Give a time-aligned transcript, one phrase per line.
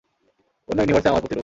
[0.67, 1.39] অন্য ইউনিভার্সে আমার প্রতিরূপ।